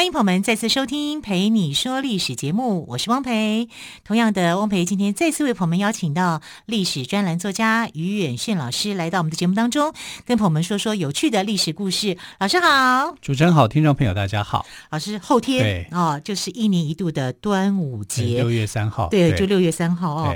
[0.00, 3.68] 欢迎朋友们再次收听《陪你说历史》节目，我是汪培。
[4.02, 9.92] 同样的，汪培今天再次为朋友们邀请到历史专栏作家于远炫老师来到我们的节目当中，
[10.24, 12.16] 跟朋友们说说有趣的历史故事。
[12.38, 14.64] 老师好，主持人好，听众朋友大家好。
[14.88, 20.34] 老师，后天对哦，就是一年一度的端午节，六月三号，对，就六月三号哦。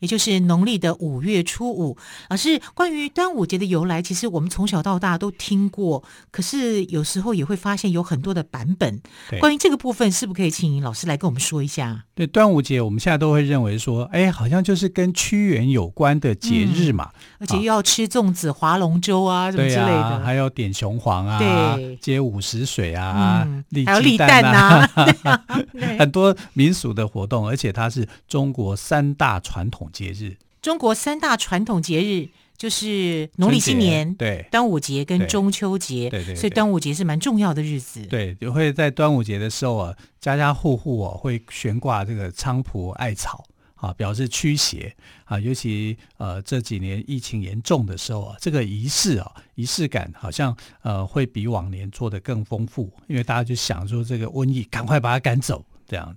[0.00, 1.96] 也就是农历的五月初五，
[2.28, 9.00] 老师，关于端午节的由来，其实我们从小到大都听过，可是有时候也会发现有很多的版本。
[9.40, 12.04] 关于这个部分，是不是可以请老师来跟我们说一下？
[12.14, 24.90] 对，端午节我们现在都会认为说，哎，好像就是跟屈原有关的节日嘛，嗯、而且又要吃粽子、划龙舟啊，什么之类的，啊、还要点雄黄啊，对，接午时水啊，嗯、立还有立蛋啊，
[25.98, 38.02] 很多民俗的活动，而且它是中国三大传统节日，中国三大传统节日就是农历新年、对端午节跟中秋节，对对，所以端午节是蛮重要的日子。
[38.06, 43.44] 对，就会在端午节的时候啊，家家户户哦会悬挂这个菖蒲艾草
[43.76, 45.38] 啊，表示驱邪啊。
[45.38, 56.16] 尤其呃这几年疫情严重的时候啊，这个仪式啊仪式感好像呃会比往年做的更丰富，因为大家就想说这个瘟疫赶快把它赶走这样。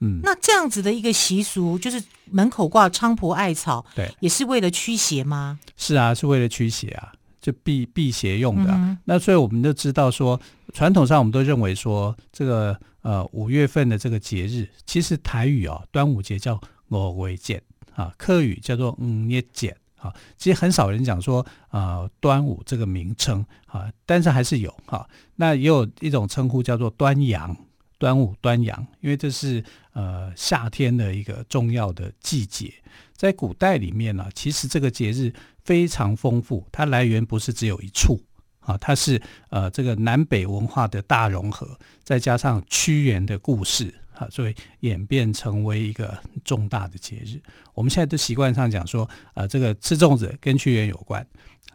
[0.00, 5.58] 嗯，那这样子的一个习俗，就是门口挂菖蒲艾草，对，也是为了驱邪吗？
[5.76, 8.98] 是啊，是为了驱邪啊，就避避邪用的，啊嗯。
[9.04, 10.40] 那所以我们就知道说，
[10.72, 16.60] 传统上我们都认为说，这个呃五月份的这个节日，其实台语哦，端午节叫
[16.90, 17.60] 五月节
[17.96, 20.14] 啊，客语叫做五月节啊。
[20.36, 25.06] 其实很少人讲说啊，呃，端午这个名称啊，但是还是有哈，啊。
[25.34, 27.56] 那也有一种称呼叫做端阳。
[27.98, 32.72] 端午、端阳，因为这是呃夏天的一个重要的季节，
[33.14, 35.32] 在古代里面呢、其实这个节日
[35.64, 38.20] 非常丰富，它来源不是只有一处
[38.60, 39.20] 啊，它是
[39.50, 47.40] 呃这个南北文化的大融合，再加上屈原的故事啊，所以演变成为一个重大的节日。
[47.74, 51.26] 我们现在都习惯上讲说，呃，这个吃粽子跟屈原有关，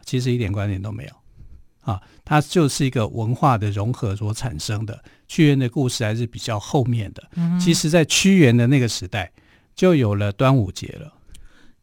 [0.04, 1.23] 其实一点关联都没有。
[1.84, 5.02] 啊，它就是一个文化的融合所产生的。
[5.28, 7.22] 屈原的故事还是比较后面的。
[7.36, 9.30] 嗯，其实，在屈原的那个时代，
[9.74, 11.12] 就有了端午节了。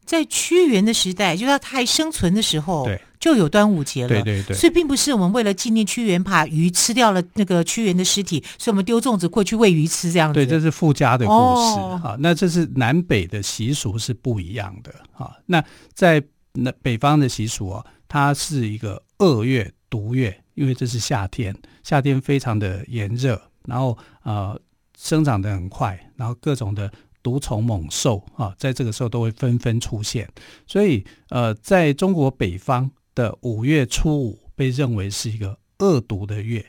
[0.04, 4.08] 在屈原的时代，就是他还生存的时候，对，就有端午节了。
[4.08, 4.56] 对对对。
[4.56, 10.34] 所以，并不是我们为了纪念屈原，把鱼吃掉了那个屈原的尸体，所以我们丢粽子过去喂鱼吃这样子。
[10.34, 11.78] 对，这是附加的故事。
[11.78, 12.00] 哦。
[12.02, 14.92] 啊，那这是南北的习俗是不一样的。
[15.12, 15.62] 啊，那
[15.94, 19.72] 在那北方的习俗啊，它是一个二月。
[19.92, 24.58] 毒月，因为这是夏天，夏天非常的炎热，然后呃
[24.96, 26.90] 生长的很快，然后各种的
[27.22, 30.26] 毒虫猛兽啊，在这个时候都会纷纷出现，
[30.66, 36.64] 所以呃，在中国北方的五月初五被认为是一个恶毒的月，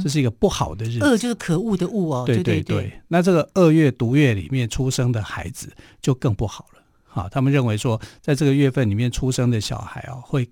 [0.00, 2.90] 这是一个不好的日子，恶就是可恶的恶哦，对对对，对对。
[2.90, 10.48] 对，那这个恶月毒月里面出生的孩子就更不好了，好，他们认为说，在这个月份里面出生的小孩啊，会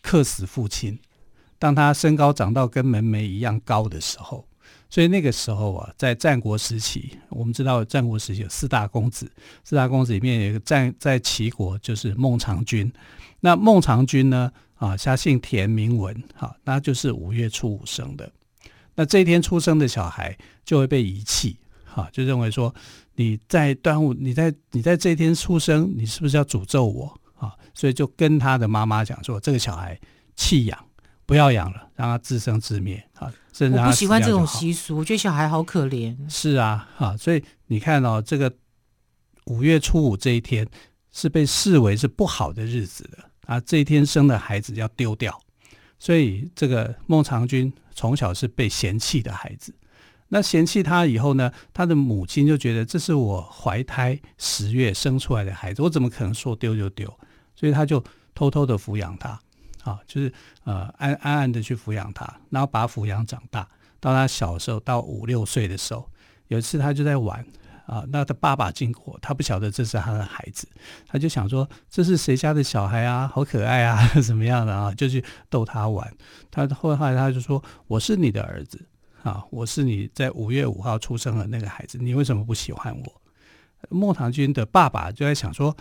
[0.00, 0.98] 克死父亲。
[1.58, 4.46] 当他身高长到跟门楣一样高的时候，
[4.88, 9.30] 所以那个时候啊，在战国时期，我们知道战国时期有四大公子，
[9.64, 12.92] 四大公子里面有一个战在齐国就是孟尝君。
[13.40, 18.30] 那孟尝君呢，啊，他姓田名文，哈，那就是五月初五生的。
[18.94, 22.74] 那这一天出生的小孩就会被遗弃，哈，就认为说
[23.14, 27.54] 你在端午，你在你在这一天出生，你是不是要诅咒我啊？
[27.74, 29.98] 所以就跟他的妈妈讲说，这个小孩
[30.36, 30.85] 弃养。
[31.26, 33.30] 不要养了，让他自生自灭啊！
[33.52, 36.16] 甚至我不喜欢这种习俗，我觉得小孩好可怜。
[36.28, 38.52] 是啊，哈，所以你看哦，这个
[39.46, 40.66] 五月初五这一天
[41.10, 45.36] 是被视为是不好的日子的啊，这一天生的孩子要丢掉，
[45.98, 49.74] 所以这个孟尝君从小是被嫌弃的孩子。
[50.28, 57.08] 那嫌弃他以后呢，他的母亲就觉得这是我怀胎十月生出来的孩子，我怎么可能说丢就丢？
[57.54, 58.02] 所以他就
[58.34, 59.40] 偷偷的抚养他。
[59.86, 60.32] 啊，就是
[60.64, 63.66] 呃安安安的去抚养他，然后把他抚养长大。
[63.98, 66.08] 到他小时候，到五六岁的时候，
[66.48, 67.44] 有一次他就在玩
[67.86, 70.68] 啊，那他爸爸经过，他不晓得这是他的孩子，
[71.06, 76.12] 他就想说这是谁家的小孩啊，好可爱啊， 怎么样的啊，就去逗他玩。
[76.50, 78.86] 他后来他就说：“我是你的儿子
[79.22, 83.20] 啊，我是你在五月五号出生的那个孩子，你为什么不喜欢我？”
[83.88, 85.76] 孟唐君的爸爸就在想说：“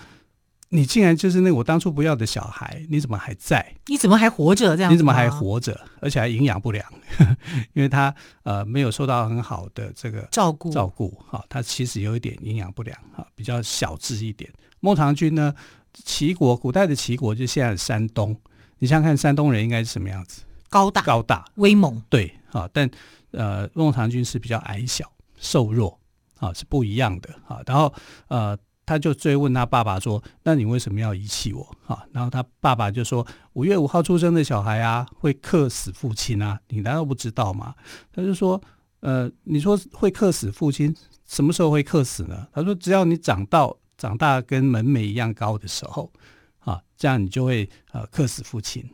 [0.76, 3.74] 你竟然就是那我当初不要的小孩，你怎么还在？
[3.88, 4.76] 你怎么还活着？
[4.76, 5.80] 这样你怎么还活着？
[6.02, 6.86] 而且还营养不良，
[7.74, 8.14] 因为他
[8.44, 14.52] 呃没有受到很好的这个照顾照顾哈，他其实有一点营养不良哈，比较小智一点。
[14.82, 15.54] 孟尝君呢，
[15.94, 18.36] 齐国古代的齐国就现在的山东，
[18.80, 20.44] 你想想看山东人应该是什么样子？
[20.70, 22.90] 高大高大威猛，对啊，但
[23.32, 26.00] 呃孟尝君是比较矮小瘦弱
[26.38, 27.62] 啊，是不一样的啊。
[27.66, 27.94] 然后
[28.28, 28.58] 呃。
[28.86, 37.74] 他就追问他爸爸说：“那你为什么要遗弃我？”啊，然后他爸爸就说：“五月五号出生的小孩啊，会克死父亲啊，你难道不知道吗？”
[38.14, 38.62] 他就说
[39.02, 40.96] ：“呃，你说会克死父亲，
[41.26, 46.12] 什么时候会克死呢？”他说：“只要你长到长大跟门楣一样高的时候，
[46.60, 48.88] 啊，这样你就会呃克死父亲。”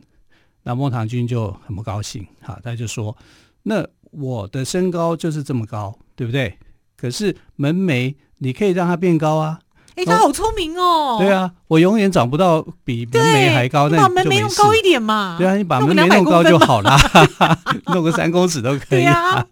[0.64, 3.16] 那孟尝君就很不高兴，哈，他就说
[3.64, 6.58] ：“那我的身高就是这么高，对不对？
[6.96, 9.60] 可是门楣你可以让它变高啊。”
[9.94, 11.18] 哎，他好聪明哦！
[11.20, 15.36] 对啊，我永远长不到比门楣还高，那你把门楣弄高一点嘛。
[15.38, 16.96] 对啊，你把门楣弄高就好了，
[17.92, 19.44] 弄个三公尺都可以啊。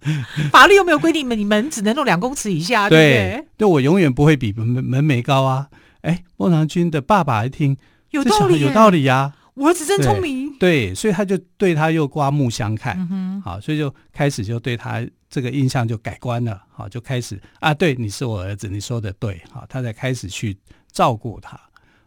[0.51, 3.45] 法律又没有规定你门只能弄两公尺以下，对不对？
[3.59, 5.67] 对，我永远不会比门门楣高啊。
[6.03, 7.77] 哎，孟尝君的爸爸一听，
[8.11, 9.33] 有道理，有道理呀。
[9.55, 15.07] 我儿子真聪明，对，所以他就对他又刮目相看，好，所以就开始就对他。
[15.31, 20.59] 这个印象就改观了，好，就开始啊，对，你是我儿子，你说的对，好，他才开始去
[20.91, 21.57] 照顾他，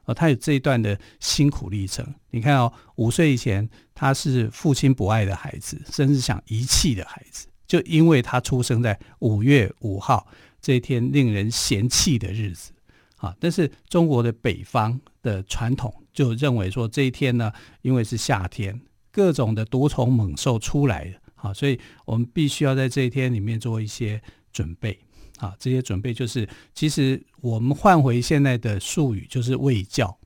[0.03, 2.05] 哦，他有这一段的辛苦历程。
[2.31, 10.27] 你看哦，五岁以前他是父亲不爱的孩子，甚至想遗弃的孩子，就因为他出生在五月五号
[10.59, 12.73] 这一天令人嫌弃的日子，
[13.15, 17.51] 啊，但是中国的北方的传统就认为说这一天呢，
[17.81, 18.79] 因为是夏天，
[19.11, 21.13] 各种的毒虫猛兽出来。
[21.35, 24.21] 啊，所以我们必须要在这一天里面做一些
[24.53, 24.97] 准备。
[25.39, 30.17] 啊，这些准备就是，其实我们换回现在的术语，就是卫教。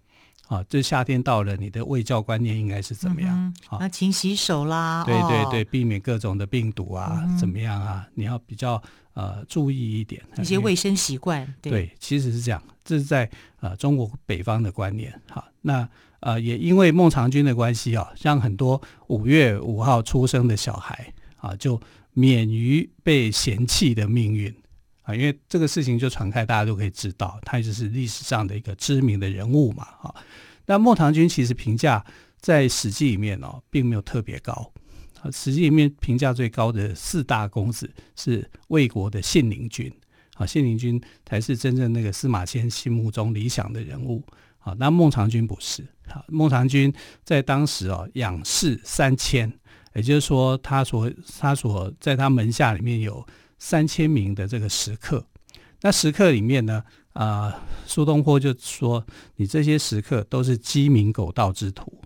[0.48, 3.54] 啊，这夏天到了，你的卫教观念应该是怎么样？
[3.72, 8.08] 嗯、啊，勤洗手啦，对对对，避免各种的病毒啊，嗯、怎么样啊？
[8.14, 8.82] 你要比较
[9.14, 11.46] 呃注意一点一些卫生习惯。
[11.62, 13.30] 对，对，其实是这样，这是在
[13.60, 15.14] 呃中国北方的观念。
[15.30, 15.88] 好，那。
[16.20, 21.80] 呃，也因为孟尝君的关系啊，让很多五月五号出生的小孩啊，就
[22.14, 24.52] 免于被嫌弃的命运
[25.08, 25.16] 啊。
[25.16, 29.86] 因为这个事情就传开，大家都可以知道，他就是历史上的一个知名的人物嘛。
[30.00, 30.14] 哈，
[30.66, 32.06] 那孟尝君其实评价
[32.40, 34.54] 在《史记》里面哦，并没有特别高。
[35.22, 39.92] 啊，《史记》里面评价最高的四大公子是魏国的信陵君
[40.36, 44.24] 啊，信陵君才是真正那个司马迁心目中理想的人物。
[44.60, 45.82] 啊，那孟尝君不是。
[46.08, 46.94] 啊，孟尝君
[47.24, 49.52] 在当时哦，养士三千，
[49.94, 53.26] 也就是说，他所他所在他门下里面有
[53.58, 55.26] 三千名的这个食客。
[55.82, 56.84] 那食客里面呢，
[57.14, 59.06] 啊、呃，苏东坡就说，
[59.36, 62.02] 你这些食客都是鸡鸣狗盗之徒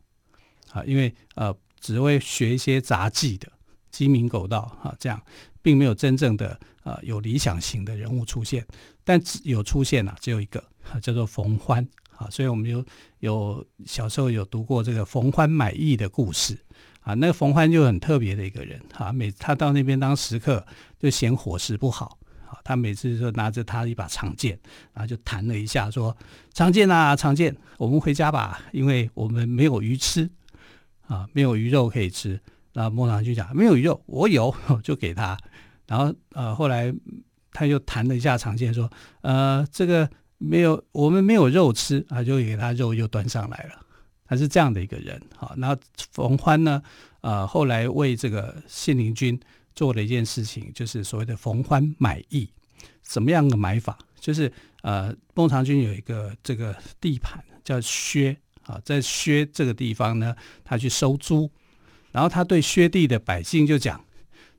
[0.71, 3.51] 啊，因为呃，只会学一些杂技的
[3.89, 5.21] 鸡鸣狗盗啊，这样
[5.62, 8.65] 并没有真正的呃有理想型的人物出现，
[9.04, 10.63] 但只有出现了、啊，只有一个，
[11.01, 11.87] 叫做冯欢。
[12.18, 12.85] 啊，所以我们有
[13.18, 16.56] 有小时候有读过这个冯欢买艺的故事
[17.01, 17.13] 啊。
[17.15, 20.65] 那个冯欢就很特别的一个人啊，每他到那边当食客，
[20.99, 22.17] 就嫌伙食不好
[22.47, 22.57] 啊。
[22.63, 24.59] 他每次就拿着他一把长剑，
[24.93, 26.15] 然后就弹了一下，说
[26.53, 30.29] ：“长剑啊，长剑，我们回家吧，因为我们没有鱼吃
[31.07, 32.39] 啊，没有鱼肉可以吃。”
[32.73, 35.37] 那孟尝君讲：“没有鱼肉，我有， 就给他。”
[35.87, 36.93] 然后呃，后来
[37.51, 38.89] 他又弹了一下长剑，说
[39.21, 40.09] ：“呃，这个。”
[40.43, 43.85] 没有，我们没有肉吃啊，就给他肉又端上来了。
[44.31, 45.78] 他是这样的一个人，好，那
[46.14, 46.81] 冯欢呢？
[47.19, 49.38] 呃，后来为这个信陵君
[49.76, 52.50] 做了一件事情，就是所谓的冯欢买艺。
[53.02, 54.00] 怎么样的买法？
[54.21, 54.50] 就是
[54.83, 58.33] 呃，孟尝君有一个这个地盘叫薛
[58.64, 60.33] 啊，在薛这个地方呢，
[60.64, 61.52] 他去收租，
[62.14, 64.02] 然后他对薛地的百姓就讲：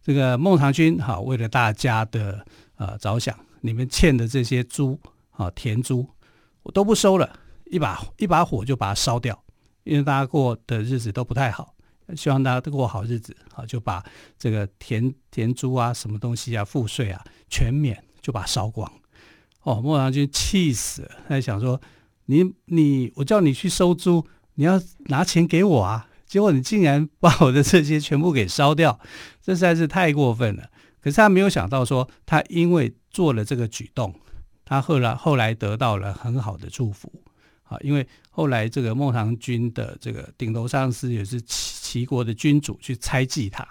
[0.03, 2.45] 这个孟尝君好，为了大家的
[2.77, 5.01] 呃着想，你们欠的这些租。
[5.31, 6.07] 啊，田租
[6.63, 7.39] 我都不收了，
[7.71, 9.42] 一把一把火就把它烧掉，
[9.85, 11.75] 因为大家过的日子都不太好，
[12.17, 14.05] 希望大家都过好日子啊，就把
[14.39, 18.91] 这个田田租啊、什么东西啊、赋税啊全免，就把它烧光。
[19.63, 21.81] 哦，孟尝君气死了，他想说：
[22.27, 28.99] 你你，我叫你去收租，你要拿钱给我啊，结果你竟然把我的这些全部给烧掉，
[29.41, 30.71] 这实在是太过分了。
[31.01, 34.15] 可是他没有想到说，他因为做了这个举动。
[34.65, 37.13] 他后来后来得到了很好的祝福，
[37.73, 43.67] 啊，因为后来这个孟尝君的这个顶头上司也是齐齐国的君主去猜忌他，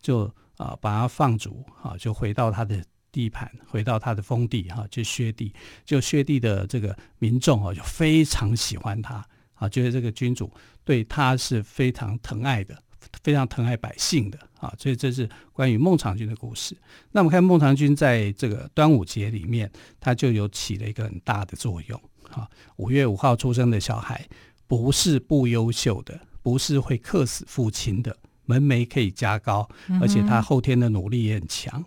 [0.00, 0.24] 就
[0.56, 5.52] 啊把他放逐啊，就回到他的地盘，回到他的封地哈，就薛地，
[5.84, 10.50] 就薛地的这个民众啊，就非常喜欢他啊，觉得这个君主
[10.84, 12.80] 对他是非常疼爱的，
[13.22, 16.76] 非常疼爱百姓的啊，所以这是关于孟尝君的故事。
[17.12, 22.00] 那我们看孟尝君在这个端午节里面，他就有起了一个很大的作用
[22.32, 22.48] 啊。
[22.76, 24.26] 五月五号出生的小孩，
[24.66, 29.68] 不是不优秀的，不是会克死父亲的，门楣可以加高，
[30.00, 31.84] 而且他后天的努力也很强。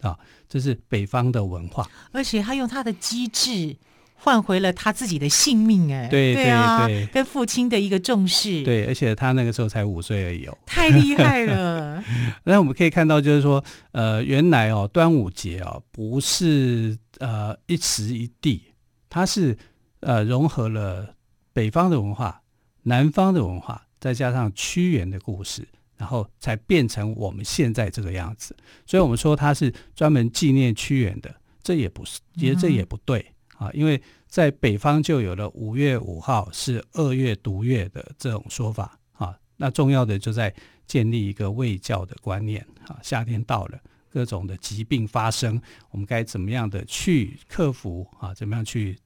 [0.00, 0.18] 啊，
[0.48, 3.76] 这是北方的文化，而且他用他的机智
[4.14, 12.02] 换回了他自己的性命，哎，对对对，跟父亲的一个重视，对，而且他那个时候才五岁而已哦，太厉害了。
[12.42, 18.60] 那我们可以看到，就是说，呃，原来哦，端午节哦，不是呃一时一地，
[19.08, 19.56] 它是
[20.02, 21.16] 呃融合了
[21.52, 22.42] 北方的文化、
[22.82, 25.66] 南方的文化，再加上屈原的故事。
[25.94, 31.32] 然后才变成我们现在这个样子，所以我们说它是专门纪念屈原的，
[31.62, 33.24] 这也不是，也这也不对
[33.56, 39.38] 啊，因为在北方就有了五月五号是二月毒月的这种说法啊。
[39.56, 40.52] 那重要的就在
[40.88, 42.98] 建立一个卫教的观念啊。
[43.00, 43.78] 夏天到了，
[44.10, 45.60] 各种的疾病发生，
[45.92, 48.34] 我们该怎么样的去克服啊？
[48.34, 48.98] 怎么样去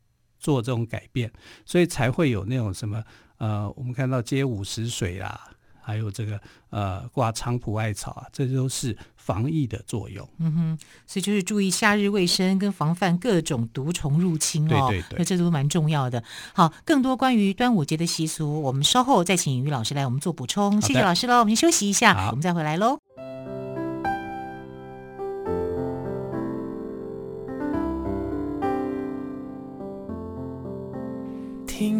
[0.46, 1.28] 做这种改变？
[1.64, 3.02] 所以才会有那种什么
[3.38, 5.40] 呃，我们看到接午时水啦。
[5.80, 10.28] 还有这个呃挂菖蒲艾草啊，这都是防疫的作用。
[10.38, 14.88] 嗯哼，所以就是注意夏日卫生跟防范各种毒虫入侵哦。
[14.90, 16.24] 对对对，那这都蛮重要的。
[16.52, 20.82] 好，更多关于端午节的习俗，我们稍后再请于老师来我们做补充。
[20.82, 23.05] 谢谢老师喽，我们先休息一下，我们再回来喽。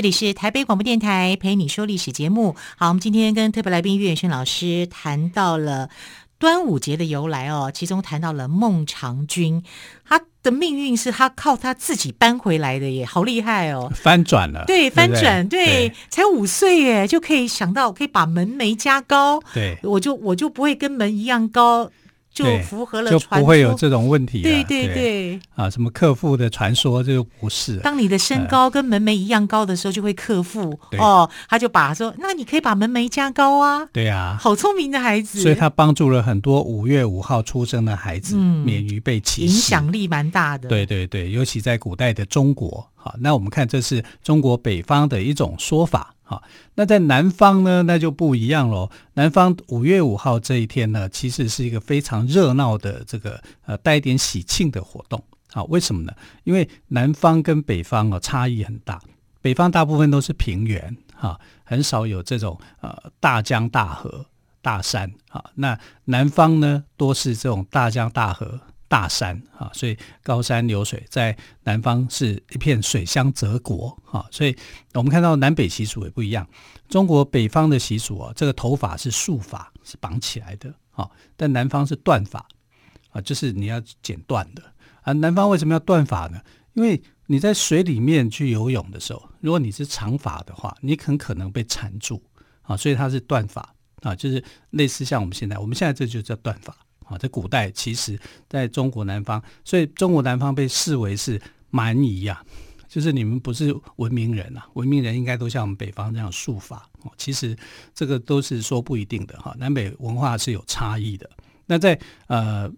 [0.00, 2.56] 这里是台北广播电台陪你说历史节目。
[2.78, 5.90] 好，我们今天跟特别来宾岳远轩老师谈到了
[6.38, 9.62] 端午节的由来哦，其中谈到了孟尝君，
[10.08, 21.90] 他的命运是他靠他自己搬回来的耶，好厉害哦，翻转了，对，翻转，对，对，对，才五岁耶，就可以想到可以把门楣加高，对，我就我就不会跟门一样高。
[22.42, 24.42] 就符合了，就不会有这种问题。
[24.42, 27.76] 对对对，对，啊，什么克父的传说，这就不是。
[27.78, 30.78] 当你的身高跟门楣一样高的时候，就会克父。
[30.98, 33.86] 哦，他就把说，那你可以把门楣加高啊。
[33.92, 35.40] 对呀，好聪明的孩子。
[35.40, 40.68] 所以他帮助了很多五月五号出生的孩子，免于被歧视，影响力蛮大的。
[40.68, 42.86] 对对对，尤其在古代的中国。
[43.02, 46.14] 好，那我们看，这是中国北方的一种说法。
[46.22, 46.42] 好，
[46.74, 48.90] 那在南方呢，那就不一样喽。
[49.14, 55.24] 南方五月五号这一天呢，其实是一个非常热闹的这个呃带点喜庆的活动。
[55.50, 56.12] 好，为什么呢？
[56.44, 59.00] 因为南方跟北方哦差异很大，
[59.40, 64.26] 北方大部分都是平原，哈，很少有这种呃大江大河、
[64.60, 65.10] 大山。
[65.30, 68.60] 好，那南方呢，多是这种大江大河。
[68.90, 74.54] 大山啊，所以高山流水，在南方是一片水乡泽国啊，所以
[74.94, 76.44] 我们看到南北习俗也不一样。
[76.88, 82.44] 中国北方的习俗啊，这个头发是束发，是绑起来的啊，但南方是断发
[83.10, 85.12] 啊，就是你要剪断的啊。
[85.12, 86.40] 南方为什么要断发呢？
[86.72, 92.20] 因为你在水里面去游泳的时候，如果你是长发的话，你很可能被缠住
[92.62, 96.76] 啊，所以它是断发啊，就是类似像我们现在，我们现在这就叫断发。
[97.10, 101.40] 啊，在古代，其实在中国南方，所以中国南方被视为是
[101.70, 102.42] 蛮夷呀，
[102.88, 106.76] 就是你们不是文明人啊，文明人应该都像我们北方这样束发。
[107.02, 107.56] 哦，其实
[107.94, 111.28] 这个都是说不一定的哈，南北文化是有差异的。
[111.66, 112.70] 那在呃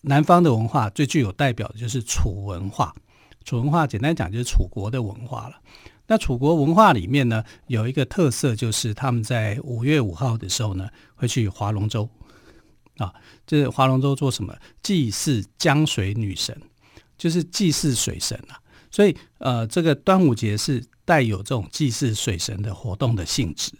[0.00, 2.94] 南方的文化最具有代表的就是楚文化，
[3.44, 5.56] 楚文化简单讲就是楚国的文化了。
[6.06, 12.08] 那楚国文化里面呢，有一个特色就是他们在五月五号的时候呢，会去划龙舟。
[12.98, 13.14] 啊，
[13.46, 14.54] 这是划龙舟做什么？
[14.82, 16.56] 祭祀江水女神，
[17.16, 18.60] 就是祭祀水神啊。
[18.90, 23.72] 所以，呃，这个端午节是带有这种祭祀水神的活动的性质。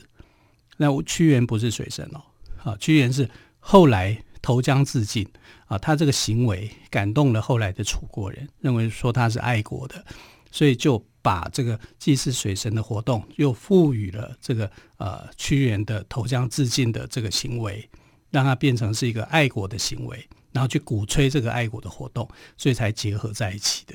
[0.76, 2.22] 那屈原不是水神哦，
[2.62, 5.26] 啊，屈原是后来投江自尽
[5.66, 10.04] 啊，他这个行为感动了后来的楚国人，认为说他是爱国的，
[10.52, 17.88] 所以就把这个祭祀水神的活动又赋予了这个呃屈原的投江自尽的这个行为，
[18.30, 23.94] 让它变成是一个爱国的行为，然后去鼓吹这个爱国的活动，所以才结合在一起的。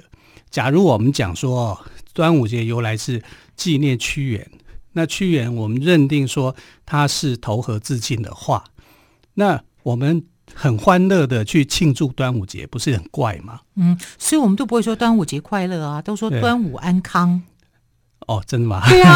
[0.49, 1.79] 假如我们讲说
[2.13, 3.21] 端午节由来是
[3.55, 4.51] 纪念屈原，
[4.93, 8.63] 那屈原我们认定说他是投河自尽的话，
[9.33, 10.23] 那我们
[10.53, 13.61] 很欢乐的去庆祝端午节，不是很怪吗？
[13.75, 17.41] 嗯，所以我们都不会说端午节快乐啊，都说端午安康。
[18.27, 18.81] 哦，真的吗？
[18.87, 19.01] 对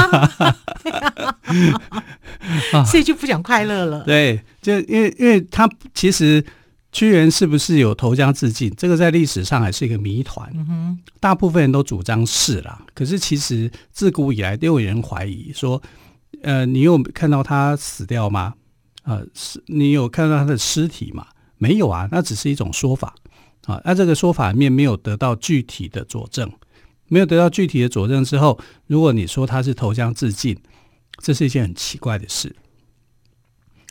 [2.74, 4.04] 啊，所以就不讲快乐了。
[4.04, 6.44] 对，就因为因为他其实。
[6.90, 8.74] 屈原是不是有投江自尽？
[8.76, 10.50] 这个在历史上还是一个谜团。
[10.56, 15.80] 嗯哼，大部分人都主张是啦，可是其实自古以来都有人怀疑说，
[16.42, 18.54] 呃，你有看到他死掉吗？
[19.04, 21.28] 啊、呃，是，你有看到他的尸体吗？
[21.58, 23.14] 没有啊，那只是一种说法
[23.66, 23.80] 啊。
[23.84, 26.50] 那这个说法里面没有得到具体的佐证，
[27.08, 30.58] 没有得到具体的佐证之后，如果你说他是投江自尽，
[31.22, 32.56] 这是一件很奇怪的事。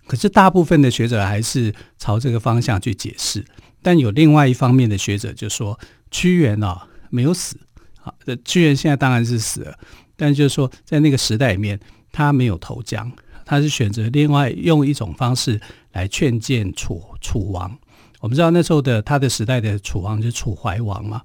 [0.07, 3.45] 可是大部分的学者还是朝这个方向去解释，
[3.83, 5.79] 但有另外一方面的学者就说
[6.11, 7.59] 屈原啊没有死，
[8.01, 9.77] 好，这屈原现在当然是死了，
[10.15, 11.81] 但就是说在那个时代里面
[12.13, 13.11] 他没有投江，
[13.45, 15.61] 他是选择另外用一种方式
[15.93, 17.77] 来劝谏楚楚王。
[18.21, 21.23] 我们知道那时候的他的时代的楚王就是楚怀王嘛，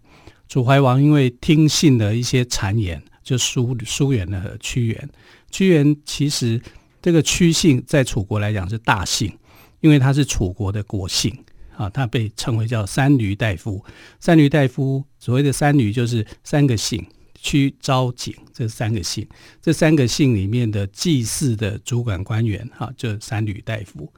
[0.51, 5.09] 楚怀王因为听信了一些谗言，就疏疏远了屈原。
[5.49, 6.61] 屈原其实。
[7.03, 9.35] 这个屈姓在楚国来讲是大姓，
[9.79, 11.35] 因为他是楚国的国姓
[11.75, 13.83] 啊，他被称为叫三闾大夫。
[14.19, 17.03] 三闾大夫所谓的三闾就是三个姓，
[17.33, 19.27] 屈、昭、景这三个姓，
[19.59, 24.13] 这三个姓里面的祭祀的主管官员哈，就三闾大夫。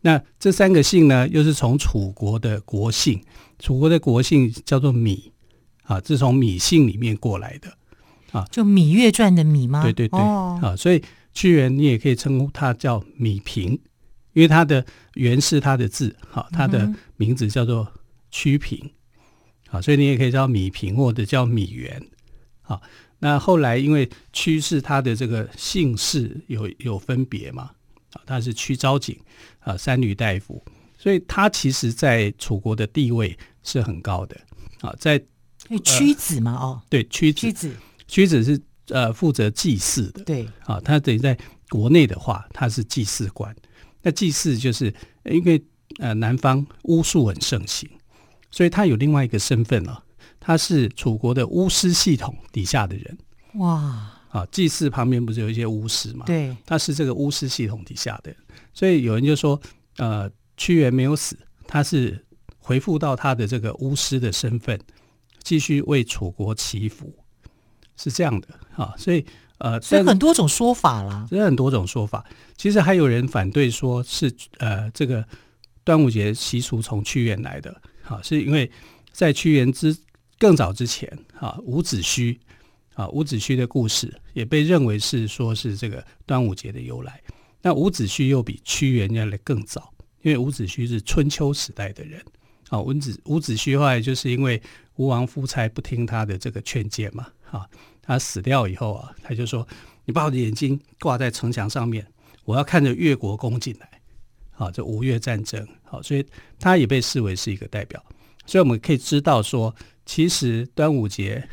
[0.00, 3.22] 那这三个姓呢，又是从楚国的国姓，
[3.60, 5.30] 楚国的国姓叫做芈
[5.84, 7.72] 啊，这是从芈姓里面过来的。
[8.32, 9.82] 啊，就《芈月传》的芈吗？
[9.82, 11.02] 对对对，哦、啊，所以。
[11.36, 13.72] 屈原，你也可以称呼他叫芈平，
[14.34, 17.92] 因为他的原是他的字，好，他的名字叫做
[18.30, 18.88] 屈平，
[19.68, 22.00] 啊，所以你也可以叫芈平或者叫芈原，
[22.62, 22.80] 好，
[23.18, 27.72] 那后来因为屈是他的这个姓氏有有分别嘛，
[28.12, 29.18] 啊，他是屈昭景
[29.58, 30.64] 啊，三闾大夫，
[30.96, 34.40] 所以他其实在楚国的地位是很高的，
[34.82, 35.20] 啊，在
[35.84, 37.74] 屈子嘛，哦，对，屈子，屈子，
[38.06, 38.60] 屈子是。
[38.88, 41.34] 呃，负责祭祀的，对，啊，他等于在
[41.70, 43.56] 国内的话，他是祭祀官。
[44.02, 45.64] 那祭祀就是因为
[46.00, 47.88] 呃，南方巫术很盛行，
[48.50, 50.04] 所以他有另外一个身份了，
[50.38, 53.18] 他是楚国的巫师系统底下的人。
[53.54, 56.26] 哇，啊，祭祀旁边不是有一些巫师嘛？
[56.26, 58.36] 对，他是这个巫师系统底下的人，
[58.74, 59.58] 所以有人就说，
[59.96, 62.22] 呃，屈原没有死，他是
[62.58, 64.78] 回复到他的这个巫师的身份，
[65.44, 67.14] 继续为楚国祈福。
[67.96, 69.24] 是这样的啊，所以
[69.58, 72.26] 呃，所以很多种说法啦，有很多种说法。
[72.56, 75.24] 其实还有人反对说是呃，这个
[75.84, 78.68] 端午节习俗从屈原来的，啊，是因为
[79.12, 79.96] 在屈原之
[80.40, 82.36] 更早之前啊，伍子胥
[82.94, 87.22] 啊，伍子胥的故事也被认为是说是这个端午节的由来。
[87.62, 92.20] 那伍子胥又比屈原要来更早，因为伍子胥是春秋时代的人
[92.76, 92.80] 啊。
[92.80, 94.60] 伍子伍子胥后来就是因为
[94.96, 97.28] 吴王夫差不听他的这个劝谏嘛。
[97.50, 97.68] 啊，
[98.02, 99.66] 他死掉以后啊，他就说
[100.04, 102.04] ：“你把我的眼睛挂在城墙上面，
[102.44, 103.88] 我要看着越国攻进来。”
[104.56, 106.24] 好，这吴越战争，好，所以
[106.60, 108.00] 他也被视为是一个代表。
[108.46, 109.74] 所以我们可以知道说，
[110.06, 111.48] 其实端午节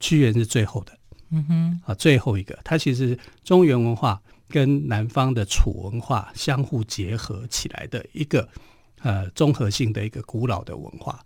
[0.00, 0.98] 屈原是最后的，
[1.30, 8.48] 嗯哼，啊，最后一个，他其实中原文化跟南方的楚文化相互结合起来的一个
[9.04, 11.24] 呃综合性的一个古老的文化。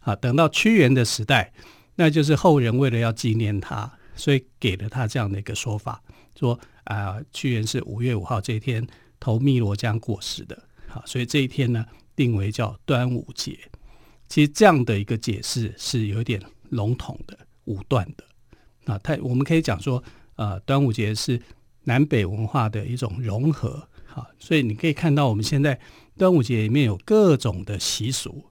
[0.00, 1.50] 啊，等到屈原的时代。
[1.96, 6.02] 那就是后人为了要纪念他，所以给了他这样的一个说法，
[6.34, 8.86] 说啊，屈原是五月五号这一天
[9.18, 11.84] 投汨罗江过世的，好，所以这一天呢
[12.16, 13.58] 定为叫端午节。
[14.28, 16.40] 其实这样的一个解释是有点
[16.70, 18.24] 笼统的、武断的
[18.90, 18.98] 啊。
[19.02, 20.02] 他我们可以讲说，
[20.36, 21.38] 呃，端午节是
[21.82, 25.78] 南北文化的一种融合，好，所以你可以看到我们现在
[26.20, 28.44] 端午节里面有各种的习俗，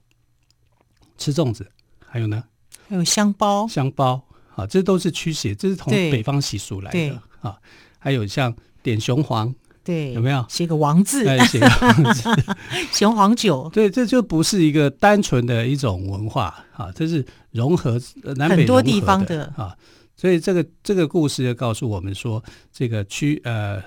[1.16, 1.70] 吃粽子，
[2.04, 2.42] 还有呢。
[2.88, 4.20] 还有香包，香包
[4.56, 7.56] 啊，这都是驱邪，这是从北方习俗来的啊。
[8.00, 8.52] 还有像
[8.82, 9.54] 点雄黄，
[9.84, 11.24] 对，有没有写个王字？
[11.28, 12.28] 哎，写个王字，
[12.92, 13.70] 雄黄酒。
[13.72, 18.00] 对，这就不是一个单纯的一种文化啊，这是融合
[18.34, 19.76] 南北多地方的啊。
[20.16, 23.80] 所以这个这个故事就告诉我们说，这个区呃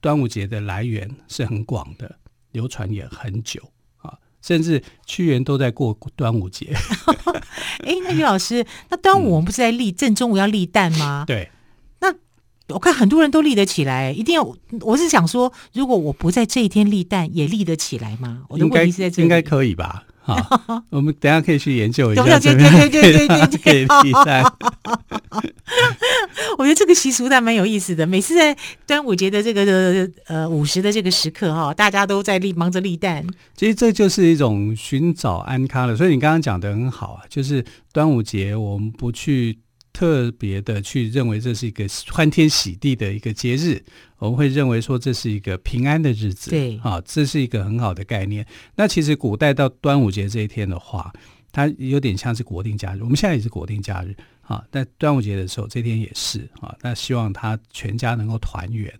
[0.00, 2.16] 端午节的来源是很广的，
[2.52, 3.60] 流传也很久
[3.98, 4.14] 啊。
[4.40, 6.74] 甚至屈原都在过端午节。
[7.84, 11.24] 哎，那于老师，那端午我们不是在立、嗯、正中午要立蛋吗？
[11.26, 11.50] 对。
[12.00, 12.14] 那
[12.74, 14.56] 我看很多人都立得起来，一定要。
[14.80, 18.44] 我是想说，如果我不在这一天立蛋，也立得起来吗？
[18.48, 20.04] 我的问题是在这里，应该可以吧？
[20.28, 22.22] 好， 我们等下可以去研究一下。
[22.22, 24.44] 对对对对对对可以立蛋。
[26.58, 28.06] 我觉得这个习俗还蛮有意思的。
[28.06, 33.26] 每次在端午节的这个呃午时的这个时刻哈，大家都在立忙着立蛋。
[33.56, 35.96] 其实这就是一种寻找安康了。
[35.96, 39.58] 所以你刚刚讲的很好啊，就是端午节我们不去。
[39.98, 43.82] 特别的去认为这是一个欢天喜地的一个节日，
[44.18, 48.46] 我们会认为说这是一个平安的日子，对，啊，这是一个很好的概念。
[48.76, 51.12] 那其实古代到端午节这一天的话，
[51.50, 54.64] 它有点像是国定假日，我们现在也是国定假日啊。
[54.70, 56.72] 在端午节的时候，这天也是啊。
[56.80, 58.96] 那希望他全家能够团圆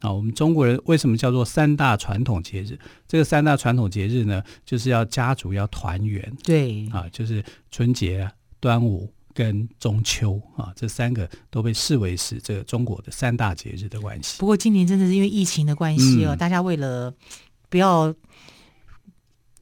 [0.00, 0.10] 啊。
[0.10, 2.78] 我们中国人为什么叫做三大传统节日？
[3.06, 8.30] 这个三大传统节日呢，就是要家族要团圆，对，啊，就是春节、
[8.60, 9.12] 端午。
[9.38, 14.40] 跟中秋啊，这三个都被视为是这个中国的三大节日的关系。
[14.40, 17.14] 不过今年真的是因为疫情的关系哦，嗯、大家为了
[17.68, 18.12] 不要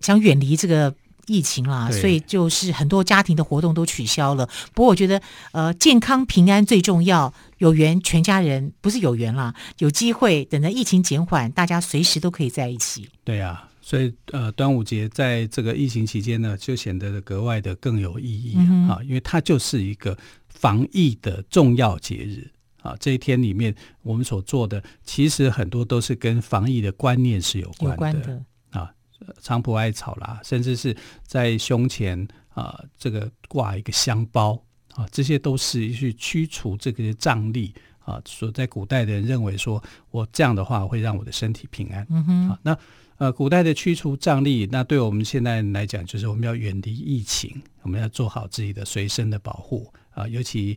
[0.00, 0.94] 想远离这个
[1.26, 4.48] 疫情啦，所以就是很多家庭的活动都取消了。
[4.72, 5.20] 不过我觉得
[5.52, 13.10] 呃，健康平安最重要，有缘全家人不是有缘啦，有机会等着疫情减缓，大家随时都可以在一起。
[13.24, 13.68] 对呀、啊。
[13.86, 18.56] 所以，呃，端午节在这个疫情期间呢，就显得格外的更有意义
[18.88, 20.18] 啊，因为它就是一个
[20.48, 22.50] 防疫的重要节日
[22.82, 22.96] 啊。
[22.98, 23.72] 这一天里面，
[24.02, 28.92] 我们所做的其实很多都是跟防疫的观念是有关的，有关的啊，
[29.40, 34.60] 菖蒲艾草啦，甚至是在胸前啊，这个挂一个香包
[34.94, 38.20] 啊，这些都是去驱除这个瘴疠啊。
[38.24, 42.04] 所在古代的人认为说，我这样的话会让我的身体平安。
[42.10, 42.76] 嗯哼，啊，那。
[43.18, 47.50] 呃，古代的驱除瘴疠，那对我们现在来讲，就是我们要远离疫情，
[47.82, 50.28] 我们要做好自己的随身的保护啊。
[50.28, 50.76] 尤其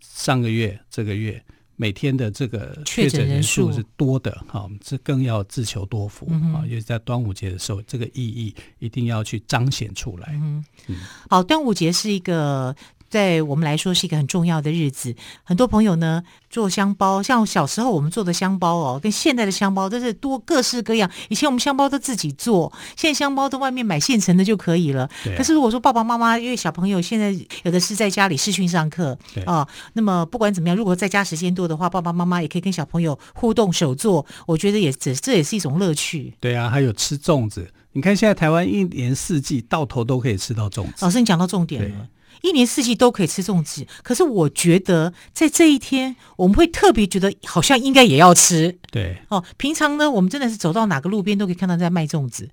[0.00, 1.42] 上个月、这个月，
[1.76, 6.64] 每天的这个确诊人数是多的，哈，我们这更要自求多福、啊。
[6.66, 10.30] 尤其在端午节的时候，这个意义一定要去彰显出来。
[10.32, 10.96] 嗯，嗯
[11.28, 12.74] 好，端午节是一个。
[13.08, 15.14] 在我们来说是一个很重要的日子，
[15.44, 21.10] 很多朋友呢做香包，像小时候我们做的香包哦，跟现在的香包都是多各式各样。
[21.28, 25.08] 以前我们香包都自己做，现在香包都外面买现成的就可以了。
[25.36, 36.34] 可是如果说爸爸妈妈因为小朋友现在有的是在家里视讯上课对啊，那么不管怎么样，如果在家时间多的话，爸爸妈妈也可以跟小朋友互动手做，我觉得也这这也是一种乐趣。
[36.40, 40.92] 对啊，还有吃粽子，你看现在台湾一年四季到头都可以吃到粽子。
[41.00, 42.08] 老师，你讲到重点了。
[42.42, 48.78] 一年四季都可以吃粽子，可是我觉得在这一天，我们会特别觉得好像应该也要吃。
[48.90, 52.48] 对哦，平常呢，我们真的是走到哪个路边都可以看到在卖粽子。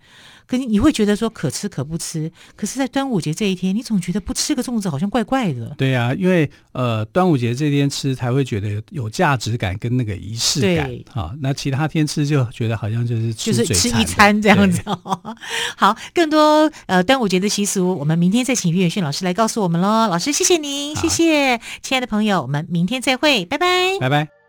[0.47, 5.73] 可你你会觉得说可吃可不吃，可是，在端午节这一天，你总觉得不吃个粽子好像怪怪的。
[5.77, 10.87] 对呀、啊，因为呃，端午节这天吃才会觉得有有价值感跟那个仪式感。
[10.87, 14.81] 对，好、哦，那其他天吃就觉得好像就是吃就是吃一餐这样子。
[14.83, 14.93] 对
[15.77, 20.07] 好，更多呃端午节的习俗，我们明天再请于远逊老师来告诉我们喽。
[20.07, 24.42] 老师，谢谢您，好谢谢，亲爱的朋友，我们明天再会，拜拜，拜拜。